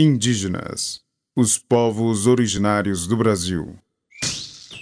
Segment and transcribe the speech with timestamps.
[0.00, 1.00] Indígenas,
[1.34, 3.74] os povos originários do Brasil.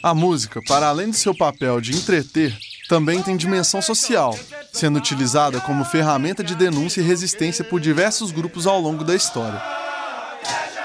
[0.03, 2.54] A música, para além de seu papel de entreter,
[2.87, 4.38] também tem dimensão social,
[4.74, 9.58] sendo utilizada como ferramenta de denúncia e resistência por diversos grupos ao longo da história.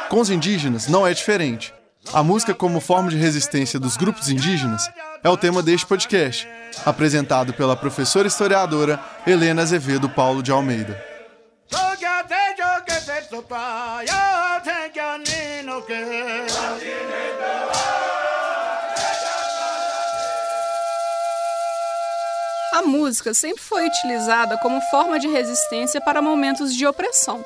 [0.07, 1.73] Com os indígenas não é diferente.
[2.13, 4.89] A música como forma de resistência dos grupos indígenas
[5.25, 6.48] é o tema deste podcast,
[6.86, 11.11] apresentado pela professora historiadora Helena Azevedo Paulo de Almeida.
[22.73, 27.46] A música sempre foi utilizada como forma de resistência para momentos de opressão.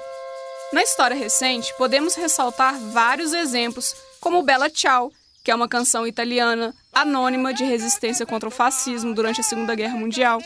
[0.73, 5.11] Na história recente, podemos ressaltar vários exemplos, como Bella Ciao,
[5.43, 9.97] que é uma canção italiana anônima de resistência contra o fascismo durante a Segunda Guerra
[9.97, 10.41] Mundial.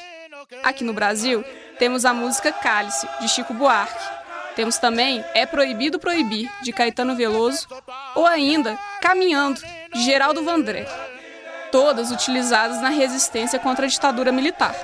[0.64, 1.46] Aqui no Brasil,
[1.78, 4.19] temos a música Cálice, de Chico Buarque,
[4.60, 7.66] temos também É Proibido Proibir, de Caetano Veloso,
[8.14, 9.62] ou ainda Caminhando,
[9.94, 10.86] de Geraldo Vandré.
[11.72, 14.76] Todas utilizadas na resistência contra a ditadura militar.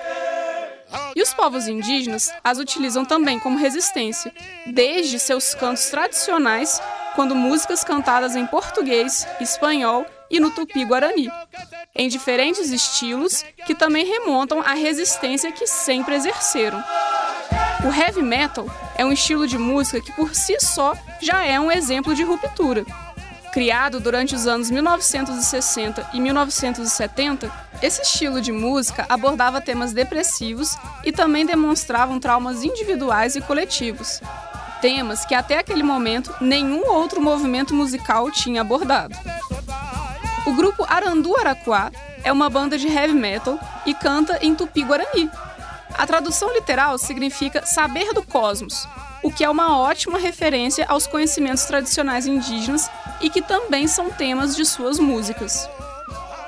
[1.14, 4.32] E os povos indígenas as utilizam também como resistência,
[4.66, 6.82] desde seus cantos tradicionais,
[7.14, 11.30] quando músicas cantadas em português, espanhol e no tupi-guarani,
[11.94, 16.82] em diferentes estilos que também remontam à resistência que sempre exerceram.
[17.86, 21.72] O heavy metal é um estilo de música que por si só já é um
[21.72, 22.84] exemplo de ruptura.
[23.54, 27.52] Criado durante os anos 1960 e 1970,
[27.84, 34.20] esse estilo de música abordava temas depressivos e também demonstravam traumas individuais e coletivos.
[34.82, 39.16] Temas que até aquele momento nenhum outro movimento musical tinha abordado.
[40.48, 41.92] O grupo Arandu Araquá
[42.24, 45.30] é uma banda de heavy metal e canta em tupi-guarani,
[45.98, 48.88] a tradução literal significa saber do cosmos,
[49.24, 52.90] o que é uma ótima referência aos conhecimentos tradicionais indígenas
[53.22, 55.70] e que também são temas de suas músicas.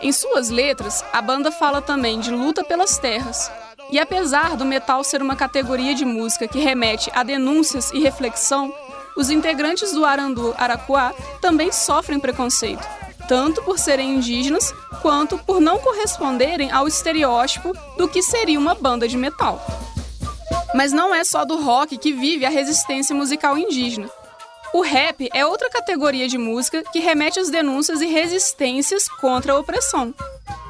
[0.01, 3.51] Em suas letras, a banda fala também de luta pelas terras.
[3.89, 8.71] E apesar do metal ser uma categoria de música que remete a denúncias e reflexão,
[9.15, 12.87] os integrantes do Arandu Araquá também sofrem preconceito,
[13.27, 19.07] tanto por serem indígenas quanto por não corresponderem ao estereótipo do que seria uma banda
[19.07, 19.65] de metal.
[20.73, 24.09] Mas não é só do rock que vive a resistência musical indígena.
[24.73, 29.59] O rap é outra categoria de música que remete às denúncias e resistências contra a
[29.59, 30.13] opressão.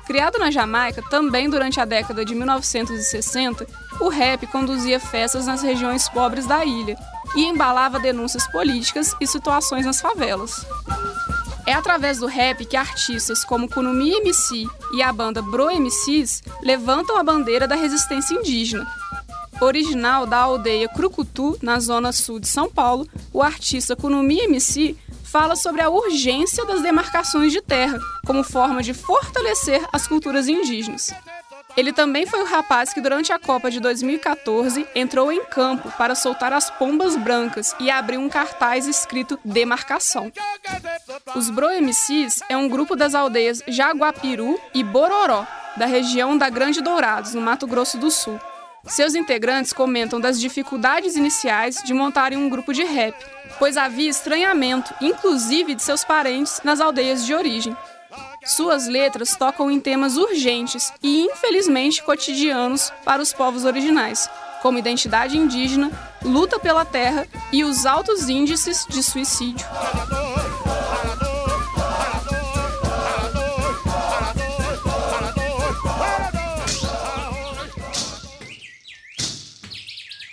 [0.06, 3.68] Criado na Jamaica também durante a década de 1960,
[4.00, 6.98] o rap conduzia festas nas regiões pobres da ilha
[7.36, 10.66] e embalava denúncias políticas e situações nas favelas.
[11.68, 17.18] É através do rap que artistas como Kunumi MC e a banda Bro MCs levantam
[17.18, 18.88] a bandeira da resistência indígena.
[19.60, 24.96] Original da aldeia Crucutu, na zona sul de São Paulo, o artista Kunumi MC
[25.26, 31.14] fala sobre a urgência das demarcações de terra como forma de fortalecer as culturas indígenas.
[31.76, 36.16] Ele também foi o rapaz que, durante a Copa de 2014, entrou em campo para
[36.16, 40.32] soltar as pombas brancas e abriu um cartaz escrito Demarcação.
[41.36, 45.46] Os Bro MCs é um grupo das aldeias Jaguapiru e Bororó,
[45.76, 48.40] da região da Grande Dourados, no Mato Grosso do Sul.
[48.86, 53.16] Seus integrantes comentam das dificuldades iniciais de montarem um grupo de rap,
[53.60, 57.76] pois havia estranhamento, inclusive de seus parentes, nas aldeias de origem.
[58.46, 64.30] Suas letras tocam em temas urgentes e, infelizmente, cotidianos para os povos originais,
[64.62, 65.92] como identidade indígena,
[66.24, 69.68] luta pela terra e os altos índices de suicídio.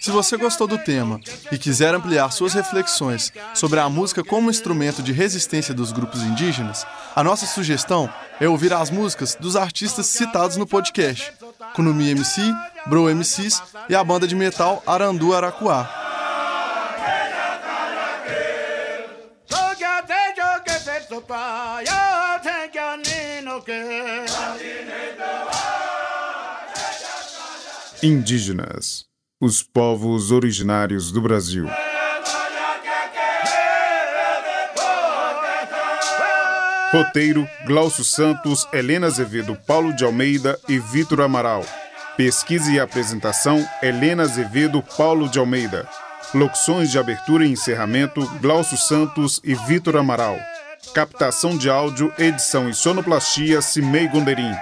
[0.05, 1.19] Se você gostou do tema
[1.51, 6.87] e quiser ampliar suas reflexões sobre a música como instrumento de resistência dos grupos indígenas,
[7.17, 11.33] a nossa sugestão é ouvir as músicas dos artistas citados no podcast:
[11.75, 12.43] Kunumi MC,
[12.87, 15.89] Bro MCs e a banda de metal Arandu Aracuá.
[28.03, 29.14] Indígenas
[29.45, 31.69] os povos originários do Brasil.
[36.91, 41.63] Roteiro: Glaucio Santos, Helena Azevedo, Paulo de Almeida e Vitor Amaral.
[42.17, 45.87] Pesquisa e apresentação: Helena Azevedo, Paulo de Almeida.
[46.33, 50.39] Locuções de abertura e encerramento: Glaucio Santos e Vitor Amaral.
[50.95, 54.55] Captação de áudio, edição e sonoplastia: Cimei Gonderim.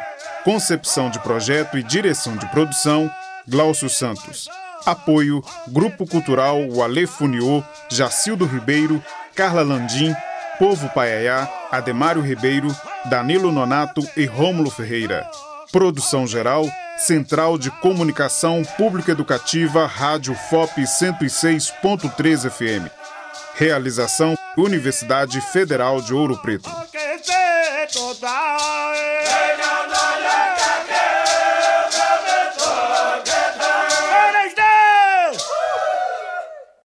[0.42, 3.08] Concepção de projeto e direção de produção:
[3.46, 4.48] Glaucio Santos.
[4.84, 9.02] Apoio Grupo Cultural Wale Funiô, Jacildo Ribeiro
[9.34, 10.14] Carla Landim,
[10.58, 12.68] Povo Paiaiá, Ademário Ribeiro,
[13.06, 15.26] Danilo Nonato e Rômulo Ferreira.
[15.70, 16.68] Produção geral,
[16.98, 22.90] Central de Comunicação Público Educativa, Rádio FOP 106.3 FM.
[23.54, 26.70] Realização Universidade Federal de Ouro Preto.